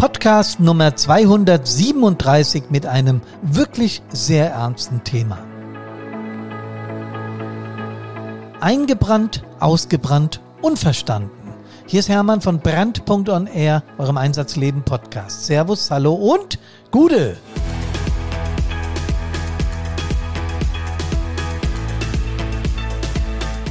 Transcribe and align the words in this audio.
Podcast 0.00 0.60
Nummer 0.60 0.96
237 0.96 2.70
mit 2.70 2.86
einem 2.86 3.20
wirklich 3.42 4.00
sehr 4.08 4.50
ernsten 4.50 5.04
Thema. 5.04 5.46
Eingebrannt, 8.60 9.44
ausgebrannt, 9.58 10.40
unverstanden. 10.62 11.52
Hier 11.86 12.00
ist 12.00 12.08
Hermann 12.08 12.40
von 12.40 12.60
Brand.on 12.60 13.46
Air, 13.46 13.82
eurem 13.98 14.16
Einsatzleben 14.16 14.84
Podcast. 14.84 15.44
Servus, 15.44 15.90
hallo 15.90 16.14
und 16.14 16.58
Gude! 16.90 17.36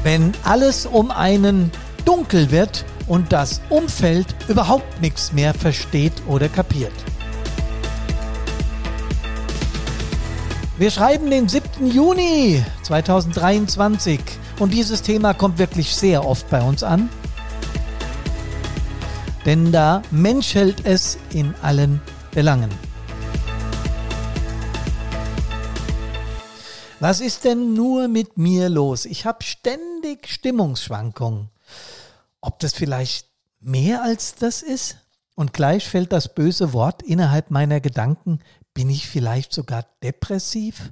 Wenn 0.03 0.33
alles 0.43 0.85
um 0.85 1.09
einen 1.09 1.71
dunkel 2.05 2.51
wird 2.51 2.85
und 3.09 3.33
das 3.33 3.59
Umfeld 3.69 4.27
überhaupt 4.47 5.01
nichts 5.01 5.33
mehr 5.33 5.53
versteht 5.53 6.13
oder 6.27 6.47
kapiert. 6.47 6.93
Wir 10.77 10.91
schreiben 10.91 11.29
den 11.29 11.49
7. 11.49 11.91
Juni 11.91 12.63
2023 12.83 14.21
und 14.59 14.73
dieses 14.73 15.01
Thema 15.01 15.33
kommt 15.33 15.57
wirklich 15.57 15.93
sehr 15.93 16.25
oft 16.25 16.49
bei 16.49 16.61
uns 16.61 16.83
an. 16.83 17.09
Denn 19.45 19.73
da 19.73 20.01
menschelt 20.11 20.85
es 20.85 21.17
in 21.33 21.53
allen 21.61 21.99
Belangen. 22.31 22.69
Was 27.01 27.21
ist 27.21 27.45
denn 27.45 27.73
nur 27.73 28.07
mit 28.07 28.37
mir 28.37 28.69
los? 28.69 29.05
Ich 29.05 29.25
habe 29.25 29.43
ständig 29.43 30.27
Stimmungsschwankungen 30.27 31.49
ob 32.41 32.59
das 32.59 32.73
vielleicht 32.73 33.27
mehr 33.59 34.03
als 34.03 34.35
das 34.35 34.61
ist? 34.61 34.97
Und 35.35 35.53
gleich 35.53 35.87
fällt 35.87 36.11
das 36.11 36.33
böse 36.35 36.73
Wort 36.73 37.01
innerhalb 37.01 37.49
meiner 37.49 37.79
Gedanken, 37.79 38.39
bin 38.73 38.89
ich 38.89 39.07
vielleicht 39.07 39.53
sogar 39.53 39.85
depressiv? 40.03 40.91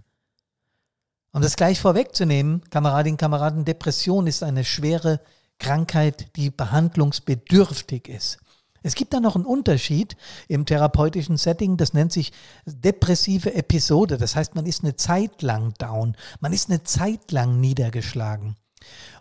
Um 1.34 1.42
das 1.42 1.56
gleich 1.56 1.80
vorwegzunehmen, 1.80 2.64
Kameradinnen, 2.70 3.18
Kameraden, 3.18 3.66
Depression 3.66 4.26
ist 4.26 4.44
eine 4.44 4.64
schwere 4.64 5.20
Krankheit, 5.60 6.36
die 6.36 6.50
behandlungsbedürftig 6.50 8.08
ist. 8.08 8.40
Es 8.84 8.96
gibt 8.96 9.14
da 9.14 9.20
noch 9.20 9.36
einen 9.36 9.46
Unterschied 9.46 10.16
im 10.48 10.66
therapeutischen 10.66 11.38
Setting, 11.38 11.78
das 11.78 11.94
nennt 11.94 12.14
sich 12.14 12.32
depressive 12.66 13.54
Episode. 13.54 14.18
Das 14.18 14.36
heißt, 14.36 14.56
man 14.56 14.66
ist 14.66 14.84
eine 14.84 14.96
Zeit 14.96 15.42
lang 15.42 15.74
down, 15.74 16.16
man 16.40 16.54
ist 16.54 16.70
eine 16.70 16.84
Zeit 16.84 17.32
lang 17.32 17.60
niedergeschlagen. 17.60 18.56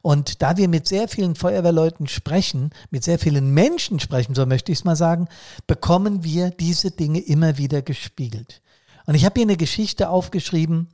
Und 0.03 0.43
da 0.43 0.57
wir 0.57 0.69
mit 0.69 0.87
sehr 0.87 1.09
vielen 1.09 1.35
Feuerwehrleuten 1.35 2.07
sprechen, 2.07 2.71
mit 2.91 3.05
sehr 3.05 3.19
vielen 3.19 3.53
Menschen 3.53 3.99
sprechen, 4.01 4.35
so 4.35 4.47
möchte 4.47 4.73
ich 4.73 4.79
es 4.79 4.85
mal 4.85 4.97
sagen, 4.97 5.29
bekommen 5.67 6.23
wir 6.23 6.51
diese 6.51 6.91
Dinge 6.91 7.21
immer 7.21 7.59
wieder 7.59 7.83
gespiegelt. 7.83 8.63
Und 9.07 9.15
ich 9.15 9.25
habe 9.25 9.35
hier 9.35 9.47
eine 9.47 9.57
Geschichte 9.57 10.09
aufgeschrieben, 10.09 10.89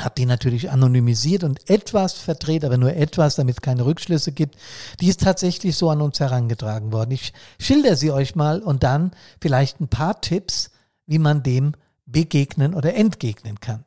habe 0.00 0.14
die 0.16 0.26
natürlich 0.26 0.70
anonymisiert 0.70 1.44
und 1.44 1.68
etwas 1.68 2.14
verdreht, 2.14 2.64
aber 2.64 2.78
nur 2.78 2.94
etwas, 2.94 3.34
damit 3.34 3.56
es 3.56 3.62
keine 3.62 3.84
Rückschlüsse 3.84 4.32
gibt. 4.32 4.56
Die 5.00 5.08
ist 5.08 5.22
tatsächlich 5.22 5.76
so 5.76 5.90
an 5.90 6.00
uns 6.00 6.20
herangetragen 6.20 6.92
worden. 6.92 7.10
Ich 7.10 7.32
schilder 7.58 7.96
sie 7.96 8.12
euch 8.12 8.34
mal 8.34 8.60
und 8.60 8.82
dann 8.82 9.10
vielleicht 9.40 9.80
ein 9.80 9.88
paar 9.88 10.20
Tipps, 10.20 10.70
wie 11.06 11.18
man 11.18 11.42
dem 11.42 11.72
begegnen 12.06 12.74
oder 12.74 12.94
entgegnen 12.94 13.60
kann. 13.60 13.84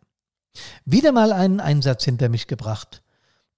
Wieder 0.85 1.11
mal 1.11 1.31
einen 1.31 1.59
Einsatz 1.59 2.03
hinter 2.03 2.30
mich 2.30 2.47
gebracht. 2.47 3.00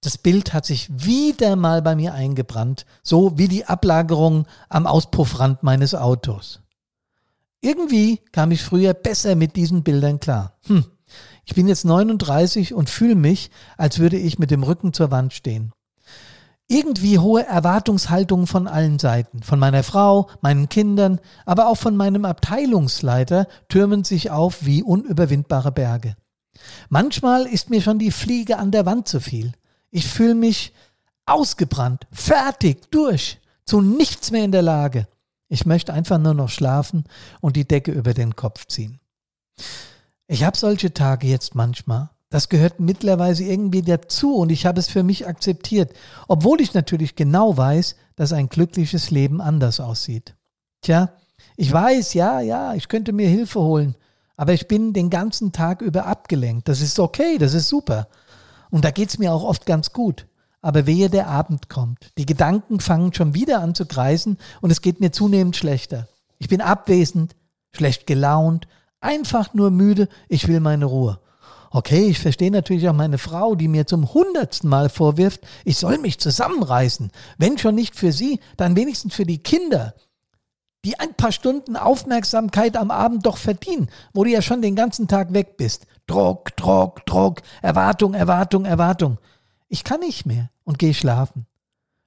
Das 0.04 0.18
Bild 0.18 0.52
hat 0.52 0.66
sich 0.66 0.90
wieder 0.92 1.56
mal 1.56 1.80
bei 1.80 1.96
mir 1.96 2.12
eingebrannt, 2.12 2.84
so 3.02 3.38
wie 3.38 3.48
die 3.48 3.64
Ablagerung 3.64 4.46
am 4.68 4.86
Auspuffrand 4.86 5.62
meines 5.62 5.94
Autos. 5.94 6.60
Irgendwie 7.62 8.20
kam 8.30 8.50
ich 8.50 8.62
früher 8.62 8.92
besser 8.92 9.34
mit 9.34 9.56
diesen 9.56 9.82
Bildern 9.82 10.20
klar. 10.20 10.58
Hm. 10.66 10.84
Ich 11.46 11.54
bin 11.54 11.68
jetzt 11.68 11.86
39 11.86 12.74
und 12.74 12.90
fühle 12.90 13.14
mich, 13.14 13.50
als 13.78 13.98
würde 13.98 14.18
ich 14.18 14.38
mit 14.38 14.50
dem 14.50 14.62
Rücken 14.62 14.92
zur 14.92 15.10
Wand 15.10 15.32
stehen. 15.32 15.72
Irgendwie 16.68 17.18
hohe 17.18 17.46
Erwartungshaltungen 17.46 18.46
von 18.46 18.68
allen 18.68 18.98
Seiten, 18.98 19.42
von 19.42 19.58
meiner 19.58 19.82
Frau, 19.82 20.28
meinen 20.42 20.68
Kindern, 20.68 21.18
aber 21.46 21.66
auch 21.66 21.78
von 21.78 21.96
meinem 21.96 22.26
Abteilungsleiter 22.26 23.48
türmen 23.70 24.04
sich 24.04 24.30
auf 24.30 24.66
wie 24.66 24.82
unüberwindbare 24.82 25.72
Berge. 25.72 26.14
Manchmal 26.90 27.46
ist 27.46 27.70
mir 27.70 27.80
schon 27.80 27.98
die 27.98 28.10
Fliege 28.10 28.58
an 28.58 28.70
der 28.70 28.84
Wand 28.84 29.08
zu 29.08 29.18
viel. 29.18 29.54
Ich 29.94 30.08
fühle 30.08 30.34
mich 30.34 30.72
ausgebrannt, 31.24 32.08
fertig, 32.10 32.90
durch, 32.90 33.38
zu 33.64 33.80
nichts 33.80 34.32
mehr 34.32 34.44
in 34.44 34.50
der 34.50 34.60
Lage. 34.60 35.06
Ich 35.48 35.66
möchte 35.66 35.92
einfach 35.92 36.18
nur 36.18 36.34
noch 36.34 36.48
schlafen 36.48 37.04
und 37.40 37.54
die 37.54 37.68
Decke 37.68 37.92
über 37.92 38.12
den 38.12 38.34
Kopf 38.34 38.66
ziehen. 38.66 38.98
Ich 40.26 40.42
habe 40.42 40.56
solche 40.56 40.92
Tage 40.92 41.28
jetzt 41.28 41.54
manchmal. 41.54 42.10
Das 42.28 42.48
gehört 42.48 42.80
mittlerweile 42.80 43.40
irgendwie 43.40 43.82
dazu 43.82 44.34
und 44.34 44.50
ich 44.50 44.66
habe 44.66 44.80
es 44.80 44.88
für 44.88 45.04
mich 45.04 45.28
akzeptiert, 45.28 45.92
obwohl 46.26 46.60
ich 46.60 46.74
natürlich 46.74 47.14
genau 47.14 47.56
weiß, 47.56 47.94
dass 48.16 48.32
ein 48.32 48.48
glückliches 48.48 49.12
Leben 49.12 49.40
anders 49.40 49.78
aussieht. 49.78 50.34
Tja, 50.82 51.12
ich 51.56 51.72
weiß, 51.72 52.14
ja, 52.14 52.40
ja, 52.40 52.74
ich 52.74 52.88
könnte 52.88 53.12
mir 53.12 53.28
Hilfe 53.28 53.60
holen, 53.60 53.94
aber 54.36 54.54
ich 54.54 54.66
bin 54.66 54.92
den 54.92 55.08
ganzen 55.08 55.52
Tag 55.52 55.82
über 55.82 56.06
abgelenkt. 56.06 56.66
Das 56.66 56.80
ist 56.80 56.98
okay, 56.98 57.38
das 57.38 57.54
ist 57.54 57.68
super. 57.68 58.08
Und 58.70 58.84
da 58.84 58.90
geht 58.90 59.10
es 59.10 59.18
mir 59.18 59.32
auch 59.32 59.44
oft 59.44 59.66
ganz 59.66 59.92
gut. 59.92 60.26
Aber 60.60 60.86
wehe, 60.86 61.10
der 61.10 61.28
Abend 61.28 61.68
kommt. 61.68 62.10
Die 62.16 62.26
Gedanken 62.26 62.80
fangen 62.80 63.12
schon 63.12 63.34
wieder 63.34 63.60
an 63.60 63.74
zu 63.74 63.86
kreisen 63.86 64.38
und 64.60 64.70
es 64.70 64.80
geht 64.80 65.00
mir 65.00 65.12
zunehmend 65.12 65.56
schlechter. 65.56 66.08
Ich 66.38 66.48
bin 66.48 66.60
abwesend, 66.60 67.36
schlecht 67.72 68.06
gelaunt, 68.06 68.66
einfach 69.00 69.52
nur 69.52 69.70
müde, 69.70 70.08
ich 70.28 70.48
will 70.48 70.60
meine 70.60 70.86
Ruhe. 70.86 71.20
Okay, 71.70 72.06
ich 72.06 72.20
verstehe 72.20 72.52
natürlich 72.52 72.88
auch 72.88 72.94
meine 72.94 73.18
Frau, 73.18 73.56
die 73.56 73.66
mir 73.66 73.84
zum 73.86 74.14
hundertsten 74.14 74.70
Mal 74.70 74.88
vorwirft, 74.88 75.40
ich 75.64 75.76
soll 75.76 75.98
mich 75.98 76.20
zusammenreißen. 76.20 77.10
Wenn 77.36 77.58
schon 77.58 77.74
nicht 77.74 77.96
für 77.96 78.12
sie, 78.12 78.38
dann 78.56 78.76
wenigstens 78.76 79.14
für 79.14 79.26
die 79.26 79.42
Kinder, 79.42 79.94
die 80.84 80.98
ein 80.98 81.14
paar 81.14 81.32
Stunden 81.32 81.76
Aufmerksamkeit 81.76 82.76
am 82.76 82.90
Abend 82.90 83.24
doch 83.26 83.38
verdienen, 83.38 83.88
wo 84.12 84.24
du 84.24 84.30
ja 84.30 84.42
schon 84.42 84.62
den 84.62 84.76
ganzen 84.76 85.08
Tag 85.08 85.32
weg 85.32 85.56
bist. 85.56 85.86
Druck, 86.06 86.54
Druck, 86.56 87.04
Druck, 87.06 87.40
Erwartung, 87.62 88.14
Erwartung, 88.14 88.66
Erwartung. 88.66 89.18
Ich 89.68 89.82
kann 89.82 90.00
nicht 90.00 90.26
mehr 90.26 90.50
und 90.64 90.78
gehe 90.78 90.94
schlafen. 90.94 91.46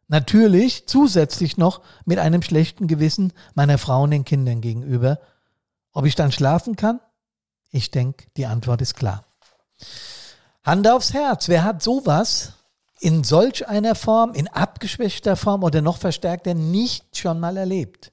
Natürlich 0.07 0.87
zusätzlich 0.87 1.57
noch 1.57 1.81
mit 2.05 2.19
einem 2.19 2.41
schlechten 2.41 2.87
Gewissen 2.87 3.33
meiner 3.55 3.77
Frau 3.77 4.03
und 4.03 4.11
den 4.11 4.23
Kindern 4.23 4.61
gegenüber. 4.61 5.19
Ob 5.91 6.05
ich 6.05 6.15
dann 6.15 6.31
schlafen 6.31 6.75
kann? 6.75 7.01
Ich 7.71 7.91
denke, 7.91 8.25
die 8.37 8.45
Antwort 8.45 8.81
ist 8.81 8.95
klar. 8.95 9.25
Hand 10.63 10.87
aufs 10.87 11.13
Herz, 11.13 11.49
wer 11.49 11.63
hat 11.63 11.81
sowas 11.81 12.53
in 12.99 13.23
solch 13.23 13.67
einer 13.67 13.95
Form, 13.95 14.33
in 14.33 14.47
abgeschwächter 14.47 15.35
Form 15.35 15.63
oder 15.63 15.81
noch 15.81 15.97
verstärkter 15.97 16.53
nicht 16.53 17.17
schon 17.17 17.39
mal 17.39 17.57
erlebt? 17.57 18.11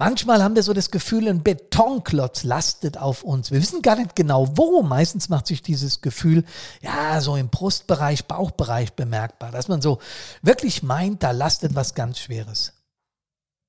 Manchmal 0.00 0.42
haben 0.42 0.54
wir 0.54 0.62
so 0.62 0.72
das 0.72 0.90
Gefühl, 0.90 1.28
ein 1.28 1.42
Betonklotz 1.42 2.42
lastet 2.42 2.96
auf 2.96 3.22
uns. 3.22 3.50
Wir 3.50 3.60
wissen 3.60 3.82
gar 3.82 3.96
nicht 3.96 4.16
genau 4.16 4.56
wo. 4.56 4.80
Meistens 4.80 5.28
macht 5.28 5.46
sich 5.46 5.60
dieses 5.60 6.00
Gefühl, 6.00 6.44
ja, 6.80 7.20
so 7.20 7.36
im 7.36 7.50
Brustbereich, 7.50 8.24
Bauchbereich 8.24 8.94
bemerkbar, 8.94 9.50
dass 9.50 9.68
man 9.68 9.82
so 9.82 9.98
wirklich 10.40 10.82
meint, 10.82 11.22
da 11.22 11.32
lastet 11.32 11.74
was 11.74 11.92
ganz 11.94 12.18
Schweres. 12.18 12.72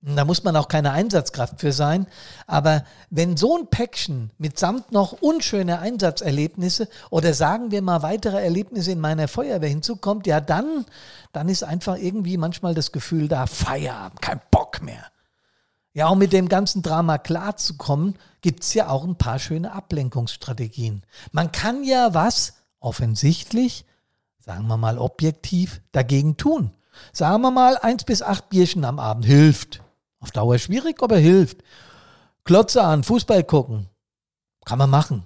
Da 0.03 0.23
muss 0.23 0.45
man 0.45 0.55
auch 0.55 0.69
keine 0.69 0.93
Einsatzkraft 0.93 1.59
für 1.59 1.73
sein. 1.73 2.07
Aber 2.47 2.85
wenn 3.09 3.35
so 3.35 3.57
ein 3.57 3.67
Päckchen 3.67 4.31
mitsamt 4.37 4.93
noch 4.93 5.11
unschöne 5.21 5.79
Einsatzerlebnisse 5.79 6.87
oder 7.09 7.33
sagen 7.33 7.71
wir 7.71 7.81
mal 7.81 8.03
weitere 8.03 8.41
Erlebnisse 8.41 8.93
in 8.93 9.01
meiner 9.01 9.27
Feuerwehr 9.27 9.67
hinzukommt, 9.67 10.27
ja 10.27 10.39
dann, 10.39 10.85
dann 11.33 11.49
ist 11.49 11.63
einfach 11.63 11.97
irgendwie 11.97 12.37
manchmal 12.37 12.73
das 12.73 12.93
Gefühl 12.93 13.27
da, 13.27 13.47
Feierabend, 13.47 14.21
kein. 14.21 14.39
Ja, 15.93 16.07
um 16.07 16.19
mit 16.19 16.31
dem 16.31 16.47
ganzen 16.47 16.81
Drama 16.81 17.17
klarzukommen, 17.17 18.17
gibt's 18.41 18.73
ja 18.73 18.87
auch 18.87 19.03
ein 19.03 19.17
paar 19.17 19.39
schöne 19.39 19.73
Ablenkungsstrategien. 19.73 21.03
Man 21.31 21.51
kann 21.51 21.83
ja 21.83 22.13
was 22.13 22.53
offensichtlich, 22.79 23.85
sagen 24.39 24.67
wir 24.67 24.77
mal 24.77 24.97
objektiv, 24.97 25.81
dagegen 25.91 26.37
tun. 26.37 26.71
Sagen 27.11 27.41
wir 27.41 27.51
mal, 27.51 27.77
eins 27.77 28.03
bis 28.03 28.21
acht 28.21 28.49
Bierchen 28.49 28.85
am 28.85 28.99
Abend 28.99 29.25
hilft. 29.25 29.81
Auf 30.19 30.31
Dauer 30.31 30.57
schwierig, 30.59 31.01
aber 31.01 31.17
hilft. 31.17 31.57
Klotze 32.43 32.83
an, 32.83 33.03
Fußball 33.03 33.43
gucken. 33.43 33.87
Kann 34.65 34.77
man 34.77 34.89
machen. 34.89 35.25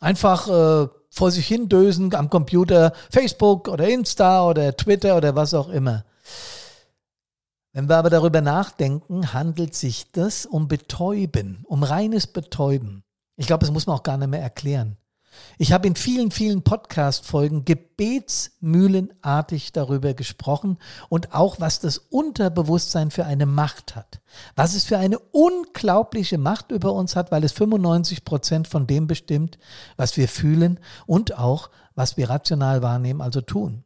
Einfach 0.00 0.48
äh, 0.48 0.88
vor 1.08 1.30
sich 1.30 1.46
hin 1.46 1.68
dösen 1.68 2.14
am 2.14 2.28
Computer, 2.28 2.92
Facebook 3.10 3.68
oder 3.68 3.88
Insta 3.88 4.46
oder 4.46 4.76
Twitter 4.76 5.16
oder 5.16 5.34
was 5.34 5.54
auch 5.54 5.68
immer. 5.68 6.04
Wenn 7.76 7.88
wir 7.90 7.98
aber 7.98 8.08
darüber 8.08 8.40
nachdenken, 8.40 9.34
handelt 9.34 9.74
sich 9.74 10.10
das 10.10 10.46
um 10.46 10.66
Betäuben, 10.66 11.62
um 11.68 11.82
reines 11.82 12.26
Betäuben. 12.26 13.04
Ich 13.36 13.46
glaube, 13.46 13.66
das 13.66 13.70
muss 13.70 13.86
man 13.86 13.98
auch 13.98 14.02
gar 14.02 14.16
nicht 14.16 14.30
mehr 14.30 14.40
erklären. 14.40 14.96
Ich 15.58 15.72
habe 15.72 15.86
in 15.86 15.94
vielen, 15.94 16.30
vielen 16.30 16.62
Podcast-Folgen 16.62 17.66
gebetsmühlenartig 17.66 19.72
darüber 19.72 20.14
gesprochen 20.14 20.78
und 21.10 21.34
auch, 21.34 21.60
was 21.60 21.78
das 21.78 21.98
Unterbewusstsein 21.98 23.10
für 23.10 23.26
eine 23.26 23.44
Macht 23.44 23.94
hat. 23.94 24.22
Was 24.54 24.74
es 24.74 24.84
für 24.84 24.96
eine 24.96 25.18
unglaubliche 25.18 26.38
Macht 26.38 26.70
über 26.70 26.94
uns 26.94 27.14
hat, 27.14 27.30
weil 27.30 27.44
es 27.44 27.52
95 27.52 28.24
Prozent 28.24 28.68
von 28.68 28.86
dem 28.86 29.06
bestimmt, 29.06 29.58
was 29.98 30.16
wir 30.16 30.28
fühlen 30.28 30.80
und 31.04 31.36
auch, 31.36 31.68
was 31.94 32.16
wir 32.16 32.30
rational 32.30 32.80
wahrnehmen, 32.80 33.20
also 33.20 33.42
tun. 33.42 33.84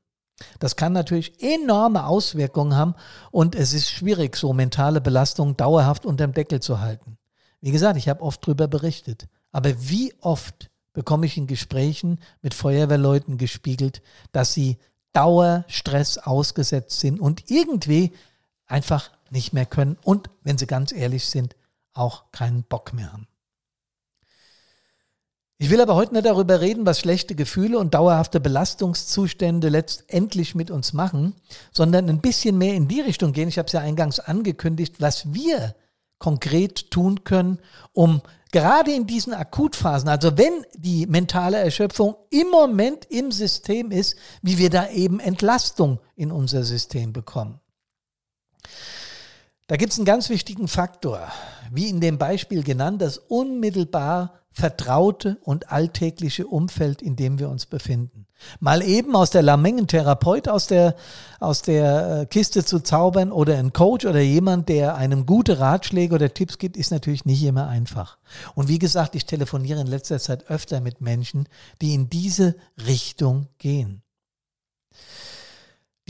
Das 0.58 0.76
kann 0.76 0.92
natürlich 0.92 1.42
enorme 1.42 2.06
Auswirkungen 2.06 2.76
haben 2.76 2.94
und 3.30 3.54
es 3.54 3.72
ist 3.72 3.90
schwierig, 3.90 4.36
so 4.36 4.52
mentale 4.52 5.00
Belastungen 5.00 5.56
dauerhaft 5.56 6.06
unterm 6.06 6.32
Deckel 6.32 6.60
zu 6.60 6.80
halten. 6.80 7.18
Wie 7.60 7.72
gesagt, 7.72 7.96
ich 7.96 8.08
habe 8.08 8.22
oft 8.22 8.42
darüber 8.46 8.68
berichtet. 8.68 9.28
Aber 9.52 9.70
wie 9.78 10.14
oft 10.20 10.70
bekomme 10.92 11.26
ich 11.26 11.36
in 11.36 11.46
Gesprächen 11.46 12.20
mit 12.42 12.54
Feuerwehrleuten 12.54 13.38
gespiegelt, 13.38 14.02
dass 14.32 14.54
sie 14.54 14.78
Dauerstress 15.12 16.18
ausgesetzt 16.18 17.00
sind 17.00 17.20
und 17.20 17.50
irgendwie 17.50 18.12
einfach 18.66 19.10
nicht 19.30 19.52
mehr 19.52 19.66
können 19.66 19.96
und, 20.02 20.30
wenn 20.42 20.58
sie 20.58 20.66
ganz 20.66 20.92
ehrlich 20.92 21.26
sind, 21.26 21.56
auch 21.92 22.30
keinen 22.32 22.62
Bock 22.62 22.92
mehr 22.92 23.12
haben. 23.12 23.26
Ich 25.62 25.68
will 25.68 25.82
aber 25.82 25.94
heute 25.94 26.14
nicht 26.14 26.24
darüber 26.24 26.62
reden, 26.62 26.86
was 26.86 27.00
schlechte 27.00 27.34
Gefühle 27.34 27.78
und 27.78 27.92
dauerhafte 27.92 28.40
Belastungszustände 28.40 29.68
letztendlich 29.68 30.54
mit 30.54 30.70
uns 30.70 30.94
machen, 30.94 31.34
sondern 31.70 32.08
ein 32.08 32.22
bisschen 32.22 32.56
mehr 32.56 32.72
in 32.72 32.88
die 32.88 33.02
Richtung 33.02 33.34
gehen. 33.34 33.50
Ich 33.50 33.58
habe 33.58 33.66
es 33.66 33.74
ja 33.74 33.80
eingangs 33.80 34.20
angekündigt, 34.20 35.02
was 35.02 35.34
wir 35.34 35.74
konkret 36.18 36.90
tun 36.90 37.24
können, 37.24 37.58
um 37.92 38.22
gerade 38.52 38.90
in 38.90 39.06
diesen 39.06 39.34
Akutphasen, 39.34 40.08
also 40.08 40.38
wenn 40.38 40.64
die 40.78 41.06
mentale 41.06 41.58
Erschöpfung 41.58 42.16
im 42.30 42.48
Moment 42.48 43.04
im 43.10 43.30
System 43.30 43.90
ist, 43.90 44.16
wie 44.40 44.56
wir 44.56 44.70
da 44.70 44.88
eben 44.88 45.20
Entlastung 45.20 46.00
in 46.16 46.32
unser 46.32 46.64
System 46.64 47.12
bekommen. 47.12 47.60
Da 49.70 49.76
gibt 49.76 49.92
es 49.92 50.00
einen 50.00 50.04
ganz 50.04 50.30
wichtigen 50.30 50.66
Faktor, 50.66 51.28
wie 51.70 51.88
in 51.88 52.00
dem 52.00 52.18
Beispiel 52.18 52.64
genannt, 52.64 53.00
das 53.00 53.18
unmittelbar 53.18 54.34
vertraute 54.50 55.38
und 55.44 55.70
alltägliche 55.70 56.48
Umfeld, 56.48 57.00
in 57.00 57.14
dem 57.14 57.38
wir 57.38 57.48
uns 57.48 57.66
befinden. 57.66 58.26
Mal 58.58 58.82
eben 58.82 59.14
aus 59.14 59.30
der 59.30 59.42
Lamengen-Therapeut 59.42 60.48
aus 60.48 60.66
der, 60.66 60.96
aus 61.38 61.62
der 61.62 62.22
äh, 62.22 62.26
Kiste 62.26 62.64
zu 62.64 62.80
zaubern 62.80 63.30
oder 63.30 63.58
ein 63.58 63.72
Coach 63.72 64.06
oder 64.06 64.18
jemand, 64.18 64.68
der 64.68 64.96
einem 64.96 65.24
gute 65.24 65.60
Ratschläge 65.60 66.16
oder 66.16 66.34
Tipps 66.34 66.58
gibt, 66.58 66.76
ist 66.76 66.90
natürlich 66.90 67.24
nicht 67.24 67.44
immer 67.44 67.68
einfach. 67.68 68.18
Und 68.56 68.66
wie 68.66 68.80
gesagt, 68.80 69.14
ich 69.14 69.24
telefoniere 69.24 69.80
in 69.80 69.86
letzter 69.86 70.18
Zeit 70.18 70.50
öfter 70.50 70.80
mit 70.80 71.00
Menschen, 71.00 71.48
die 71.80 71.94
in 71.94 72.10
diese 72.10 72.56
Richtung 72.88 73.46
gehen. 73.58 74.02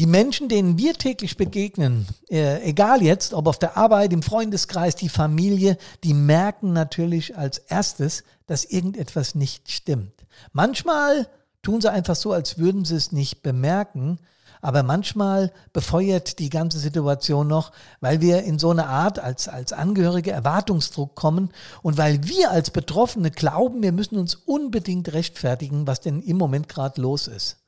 Die 0.00 0.06
Menschen, 0.06 0.48
denen 0.48 0.78
wir 0.78 0.94
täglich 0.94 1.36
begegnen, 1.36 2.06
äh, 2.30 2.62
egal 2.66 3.02
jetzt, 3.02 3.34
ob 3.34 3.46
auf 3.46 3.58
der 3.58 3.76
Arbeit, 3.76 4.14
im 4.14 4.22
Freundeskreis, 4.22 4.96
die 4.96 5.10
Familie, 5.10 5.76
die 6.04 6.14
merken 6.14 6.72
natürlich 6.72 7.36
als 7.36 7.58
erstes, 7.58 8.24
dass 8.46 8.64
irgendetwas 8.64 9.34
nicht 9.34 9.70
stimmt. 9.70 10.24
Manchmal 10.54 11.28
tun 11.60 11.82
sie 11.82 11.92
einfach 11.92 12.16
so, 12.16 12.32
als 12.32 12.56
würden 12.56 12.86
sie 12.86 12.96
es 12.96 13.12
nicht 13.12 13.42
bemerken, 13.42 14.18
aber 14.62 14.82
manchmal 14.82 15.52
befeuert 15.74 16.38
die 16.38 16.48
ganze 16.48 16.78
Situation 16.78 17.46
noch, 17.46 17.70
weil 18.00 18.22
wir 18.22 18.44
in 18.44 18.58
so 18.58 18.70
eine 18.70 18.86
Art 18.86 19.18
als, 19.18 19.48
als 19.48 19.74
Angehörige 19.74 20.30
Erwartungsdruck 20.30 21.14
kommen 21.14 21.50
und 21.82 21.98
weil 21.98 22.26
wir 22.26 22.50
als 22.50 22.70
Betroffene 22.70 23.30
glauben, 23.30 23.82
wir 23.82 23.92
müssen 23.92 24.16
uns 24.16 24.34
unbedingt 24.34 25.12
rechtfertigen, 25.12 25.86
was 25.86 26.00
denn 26.00 26.22
im 26.22 26.38
Moment 26.38 26.70
gerade 26.70 27.02
los 27.02 27.28
ist. 27.28 27.58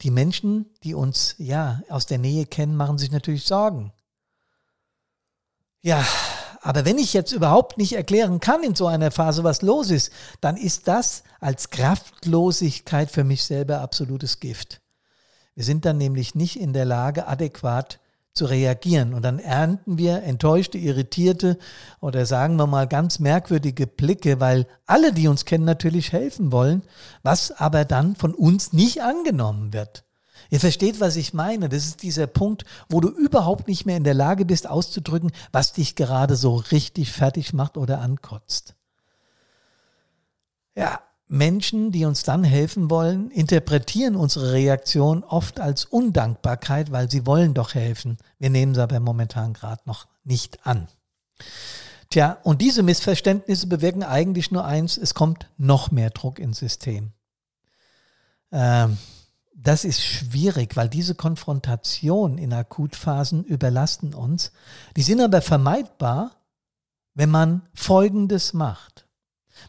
Die 0.00 0.10
Menschen, 0.10 0.66
die 0.82 0.94
uns 0.94 1.34
ja 1.38 1.82
aus 1.88 2.06
der 2.06 2.18
Nähe 2.18 2.46
kennen, 2.46 2.76
machen 2.76 2.98
sich 2.98 3.10
natürlich 3.10 3.44
Sorgen. 3.44 3.92
Ja, 5.82 6.04
aber 6.62 6.86
wenn 6.86 6.96
ich 6.96 7.12
jetzt 7.12 7.32
überhaupt 7.32 7.76
nicht 7.76 7.92
erklären 7.92 8.40
kann 8.40 8.62
in 8.62 8.74
so 8.74 8.86
einer 8.86 9.10
Phase, 9.10 9.44
was 9.44 9.60
los 9.60 9.90
ist, 9.90 10.10
dann 10.40 10.56
ist 10.56 10.88
das 10.88 11.22
als 11.38 11.68
Kraftlosigkeit 11.68 13.10
für 13.10 13.22
mich 13.22 13.44
selber 13.44 13.80
absolutes 13.80 14.40
Gift. 14.40 14.80
Wir 15.54 15.64
sind 15.64 15.84
dann 15.84 15.98
nämlich 15.98 16.34
nicht 16.34 16.58
in 16.58 16.72
der 16.72 16.86
Lage, 16.86 17.28
adäquat 17.28 18.00
zu 18.34 18.46
reagieren. 18.46 19.14
Und 19.14 19.22
dann 19.22 19.38
ernten 19.38 19.96
wir 19.96 20.24
enttäuschte, 20.24 20.76
irritierte 20.76 21.56
oder 22.00 22.26
sagen 22.26 22.56
wir 22.56 22.66
mal 22.66 22.88
ganz 22.88 23.20
merkwürdige 23.20 23.86
Blicke, 23.86 24.40
weil 24.40 24.66
alle, 24.86 25.12
die 25.12 25.28
uns 25.28 25.44
kennen, 25.44 25.64
natürlich 25.64 26.12
helfen 26.12 26.50
wollen, 26.50 26.82
was 27.22 27.52
aber 27.52 27.84
dann 27.84 28.16
von 28.16 28.34
uns 28.34 28.72
nicht 28.72 29.02
angenommen 29.02 29.72
wird. 29.72 30.04
Ihr 30.50 30.60
versteht, 30.60 31.00
was 31.00 31.16
ich 31.16 31.32
meine. 31.32 31.68
Das 31.68 31.84
ist 31.84 32.02
dieser 32.02 32.26
Punkt, 32.26 32.64
wo 32.88 33.00
du 33.00 33.08
überhaupt 33.08 33.68
nicht 33.68 33.86
mehr 33.86 33.96
in 33.96 34.04
der 34.04 34.14
Lage 34.14 34.44
bist 34.44 34.68
auszudrücken, 34.68 35.32
was 35.52 35.72
dich 35.72 35.94
gerade 35.94 36.36
so 36.36 36.56
richtig 36.56 37.12
fertig 37.12 37.52
macht 37.52 37.76
oder 37.76 38.00
ankotzt. 38.00 38.74
Ja, 40.76 41.00
Menschen, 41.26 41.90
die 41.90 42.04
uns 42.04 42.22
dann 42.22 42.44
helfen 42.44 42.90
wollen, 42.90 43.30
interpretieren 43.30 44.14
unsere 44.14 44.52
Reaktion 44.52 45.24
oft 45.24 45.58
als 45.58 45.84
Undankbarkeit, 45.84 46.92
weil 46.92 47.10
sie 47.10 47.26
wollen 47.26 47.54
doch 47.54 47.74
helfen. 47.74 48.18
Wir 48.38 48.50
nehmen 48.50 48.74
sie 48.74 48.82
aber 48.82 49.00
momentan 49.00 49.54
gerade 49.54 49.82
noch 49.86 50.06
nicht 50.22 50.66
an. 50.66 50.88
Tja, 52.10 52.38
und 52.42 52.60
diese 52.60 52.82
Missverständnisse 52.82 53.66
bewirken 53.66 54.02
eigentlich 54.02 54.50
nur 54.50 54.64
eins, 54.64 54.96
es 54.98 55.14
kommt 55.14 55.48
noch 55.56 55.90
mehr 55.90 56.10
Druck 56.10 56.38
ins 56.38 56.58
System. 56.58 57.12
Ähm, 58.52 58.98
das 59.54 59.84
ist 59.84 60.02
schwierig, 60.02 60.76
weil 60.76 60.88
diese 60.88 61.14
Konfrontation 61.14 62.38
in 62.38 62.52
Akutphasen 62.52 63.44
überlasten 63.44 64.14
uns. 64.14 64.52
Die 64.96 65.02
sind 65.02 65.20
aber 65.20 65.40
vermeidbar, 65.40 66.32
wenn 67.14 67.30
man 67.30 67.62
Folgendes 67.72 68.52
macht. 68.52 69.06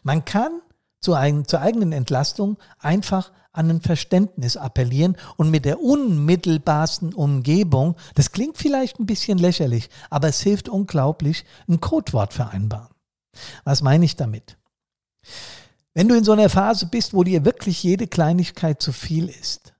Man 0.02 0.24
kann 0.24 0.60
zur, 1.00 1.18
eigen, 1.18 1.46
zur 1.46 1.60
eigenen 1.60 1.92
Entlastung 1.92 2.58
einfach 2.78 3.32
an 3.52 3.70
ein 3.70 3.80
Verständnis 3.80 4.56
appellieren 4.56 5.16
und 5.36 5.50
mit 5.50 5.64
der 5.64 5.80
unmittelbarsten 5.80 7.14
Umgebung, 7.14 7.96
das 8.14 8.32
klingt 8.32 8.58
vielleicht 8.58 9.00
ein 9.00 9.06
bisschen 9.06 9.38
lächerlich, 9.38 9.88
aber 10.10 10.28
es 10.28 10.40
hilft 10.40 10.68
unglaublich, 10.68 11.44
ein 11.68 11.80
Codewort 11.80 12.34
vereinbaren. 12.34 12.94
Was 13.64 13.82
meine 13.82 14.04
ich 14.04 14.16
damit? 14.16 14.58
Wenn 15.94 16.08
du 16.08 16.14
in 16.14 16.24
so 16.24 16.32
einer 16.32 16.50
Phase 16.50 16.86
bist, 16.86 17.14
wo 17.14 17.24
dir 17.24 17.44
wirklich 17.44 17.82
jede 17.82 18.06
Kleinigkeit 18.06 18.82
zu 18.82 18.92
viel 18.92 19.28
ist, 19.28 19.72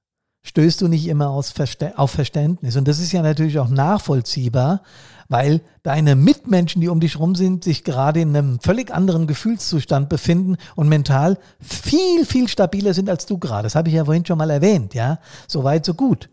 stößt 0.42 0.80
du 0.80 0.88
nicht 0.88 1.06
immer 1.08 1.28
auf 1.28 1.48
Verständnis. 1.52 2.76
Und 2.76 2.88
das 2.88 3.00
ist 3.00 3.12
ja 3.12 3.20
natürlich 3.20 3.58
auch 3.58 3.68
nachvollziehbar, 3.68 4.82
weil 5.28 5.60
deine 5.82 6.14
Mitmenschen, 6.14 6.80
die 6.80 6.88
um 6.88 7.00
dich 7.00 7.18
rum 7.18 7.34
sind, 7.34 7.64
sich 7.64 7.84
gerade 7.84 8.20
in 8.20 8.36
einem 8.36 8.60
völlig 8.60 8.92
anderen 8.92 9.26
Gefühlszustand 9.26 10.08
befinden 10.08 10.56
und 10.74 10.88
mental 10.88 11.38
viel, 11.60 12.24
viel 12.24 12.48
stabiler 12.48 12.94
sind 12.94 13.10
als 13.10 13.26
du 13.26 13.38
gerade. 13.38 13.64
Das 13.64 13.74
habe 13.74 13.88
ich 13.88 13.94
ja 13.94 14.04
vorhin 14.04 14.26
schon 14.26 14.38
mal 14.38 14.50
erwähnt, 14.50 14.94
ja. 14.94 15.18
So 15.48 15.64
weit, 15.64 15.84
so 15.84 15.94
gut. 15.94 16.30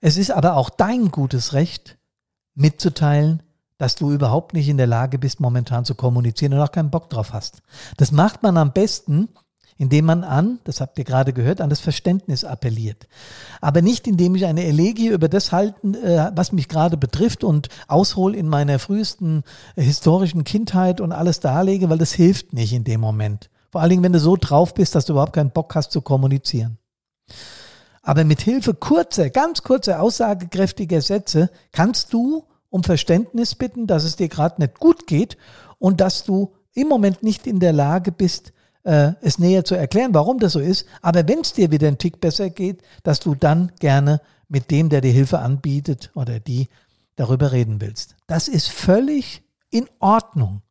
Es 0.00 0.16
ist 0.16 0.30
aber 0.30 0.56
auch 0.56 0.70
dein 0.70 1.10
gutes 1.10 1.52
Recht, 1.52 1.98
mitzuteilen, 2.54 3.42
dass 3.78 3.94
du 3.94 4.12
überhaupt 4.12 4.54
nicht 4.54 4.68
in 4.68 4.76
der 4.76 4.86
Lage 4.86 5.18
bist, 5.18 5.40
momentan 5.40 5.84
zu 5.84 5.94
kommunizieren 5.94 6.54
und 6.54 6.60
auch 6.60 6.72
keinen 6.72 6.90
Bock 6.90 7.10
drauf 7.10 7.32
hast. 7.32 7.62
Das 7.96 8.12
macht 8.12 8.42
man 8.42 8.56
am 8.56 8.72
besten, 8.72 9.28
indem 9.78 10.04
man 10.04 10.24
an, 10.24 10.58
das 10.64 10.80
habt 10.80 10.98
ihr 10.98 11.04
gerade 11.04 11.32
gehört, 11.32 11.60
an 11.60 11.70
das 11.70 11.80
Verständnis 11.80 12.44
appelliert. 12.44 13.08
Aber 13.60 13.82
nicht, 13.82 14.06
indem 14.06 14.34
ich 14.34 14.44
eine 14.44 14.64
Elegie 14.64 15.08
über 15.08 15.28
das 15.28 15.52
halten, 15.52 15.94
äh, 15.94 16.30
was 16.34 16.52
mich 16.52 16.68
gerade 16.68 16.96
betrifft 16.96 17.44
und 17.44 17.68
aushol 17.88 18.34
in 18.34 18.48
meiner 18.48 18.78
frühesten 18.78 19.42
äh, 19.76 19.82
historischen 19.82 20.44
Kindheit 20.44 21.00
und 21.00 21.12
alles 21.12 21.40
darlege, 21.40 21.90
weil 21.90 21.98
das 21.98 22.12
hilft 22.12 22.52
nicht 22.52 22.72
in 22.72 22.84
dem 22.84 23.00
Moment. 23.00 23.50
Vor 23.70 23.80
allen 23.80 23.90
Dingen, 23.90 24.02
wenn 24.02 24.12
du 24.12 24.20
so 24.20 24.36
drauf 24.36 24.74
bist, 24.74 24.94
dass 24.94 25.06
du 25.06 25.14
überhaupt 25.14 25.32
keinen 25.32 25.50
Bock 25.50 25.74
hast 25.74 25.92
zu 25.92 26.02
kommunizieren. 26.02 26.78
Aber 28.02 28.24
mit 28.24 28.42
Hilfe 28.42 28.74
kurzer, 28.74 29.30
ganz 29.30 29.62
kurzer, 29.62 30.02
aussagekräftiger 30.02 31.00
Sätze 31.00 31.50
kannst 31.70 32.12
du 32.12 32.44
um 32.68 32.82
Verständnis 32.82 33.54
bitten, 33.54 33.86
dass 33.86 34.04
es 34.04 34.16
dir 34.16 34.28
gerade 34.28 34.60
nicht 34.60 34.80
gut 34.80 35.06
geht 35.06 35.36
und 35.78 36.00
dass 36.00 36.24
du 36.24 36.52
im 36.74 36.88
Moment 36.88 37.22
nicht 37.22 37.46
in 37.46 37.60
der 37.60 37.72
Lage 37.72 38.12
bist, 38.12 38.52
äh, 38.84 39.12
es 39.20 39.38
näher 39.38 39.64
zu 39.64 39.74
erklären, 39.74 40.14
warum 40.14 40.38
das 40.38 40.52
so 40.52 40.60
ist. 40.60 40.86
Aber 41.00 41.26
wenn 41.28 41.40
es 41.40 41.52
dir 41.52 41.70
wieder 41.70 41.88
einen 41.88 41.98
Tick 41.98 42.20
besser 42.20 42.50
geht, 42.50 42.82
dass 43.02 43.20
du 43.20 43.34
dann 43.34 43.72
gerne 43.78 44.20
mit 44.48 44.70
dem, 44.70 44.88
der 44.88 45.00
dir 45.00 45.12
Hilfe 45.12 45.38
anbietet 45.38 46.10
oder 46.14 46.40
die 46.40 46.68
darüber 47.16 47.52
reden 47.52 47.80
willst. 47.80 48.16
Das 48.26 48.48
ist 48.48 48.68
völlig 48.68 49.42
in 49.70 49.88
Ordnung. 49.98 50.62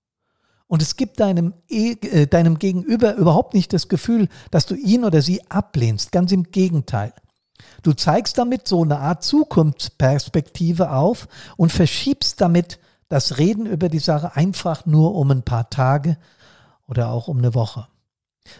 Und 0.67 0.81
es 0.81 0.95
gibt 0.95 1.19
deinem, 1.19 1.53
äh, 1.69 2.27
deinem 2.27 2.57
Gegenüber 2.57 3.15
überhaupt 3.15 3.53
nicht 3.53 3.73
das 3.73 3.89
Gefühl, 3.89 4.29
dass 4.51 4.65
du 4.65 4.75
ihn 4.75 5.03
oder 5.03 5.21
sie 5.21 5.41
ablehnst. 5.49 6.11
Ganz 6.11 6.31
im 6.31 6.43
Gegenteil. 6.43 7.13
Du 7.83 7.93
zeigst 7.93 8.37
damit 8.37 8.67
so 8.67 8.83
eine 8.83 8.99
Art 8.99 9.23
Zukunftsperspektive 9.23 10.91
auf 10.91 11.27
und 11.57 11.71
verschiebst 11.71 12.39
damit 12.39 12.79
das 13.09 13.37
Reden 13.37 13.65
über 13.65 13.89
die 13.89 13.99
Sache 13.99 14.35
einfach 14.35 14.85
nur 14.85 15.15
um 15.15 15.31
ein 15.31 15.43
paar 15.43 15.69
Tage 15.69 16.17
oder 16.87 17.09
auch 17.09 17.27
um 17.27 17.39
eine 17.39 17.53
Woche. 17.53 17.87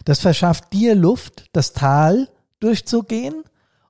Das 0.04 0.20
verschafft 0.20 0.72
dir 0.72 0.94
Luft, 0.94 1.48
das 1.52 1.72
Tal 1.72 2.28
durchzugehen 2.60 3.42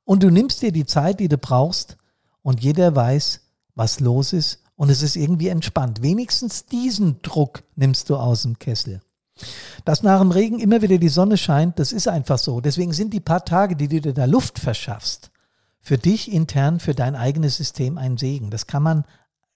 und 0.04 0.22
du 0.22 0.30
nimmst 0.30 0.62
dir 0.62 0.72
die 0.72 0.86
Zeit, 0.86 1.20
die 1.20 1.28
du 1.28 1.38
brauchst 1.38 1.96
und 2.42 2.62
jeder 2.62 2.94
weiß, 2.94 3.40
was 3.74 4.00
los 4.00 4.32
ist 4.32 4.62
und 4.76 4.90
es 4.90 5.02
ist 5.02 5.16
irgendwie 5.16 5.48
entspannt. 5.48 6.02
Wenigstens 6.02 6.66
diesen 6.66 7.20
Druck 7.22 7.62
nimmst 7.76 8.10
du 8.10 8.16
aus 8.16 8.42
dem 8.42 8.58
Kessel. 8.58 9.00
Dass 9.84 10.02
nach 10.02 10.20
dem 10.20 10.30
Regen 10.30 10.58
immer 10.58 10.82
wieder 10.82 10.98
die 10.98 11.08
Sonne 11.08 11.36
scheint, 11.36 11.78
das 11.78 11.92
ist 11.92 12.08
einfach 12.08 12.38
so. 12.38 12.60
Deswegen 12.60 12.92
sind 12.92 13.12
die 13.12 13.20
paar 13.20 13.44
Tage, 13.44 13.76
die 13.76 13.88
du 13.88 14.00
dir 14.00 14.12
da 14.12 14.24
Luft 14.24 14.58
verschaffst, 14.58 15.30
für 15.80 15.98
dich 15.98 16.30
intern, 16.30 16.80
für 16.80 16.94
dein 16.94 17.16
eigenes 17.16 17.56
System 17.56 17.98
ein 17.98 18.18
Segen. 18.18 18.50
Das 18.50 18.66
kann 18.66 18.82
man, 18.82 19.04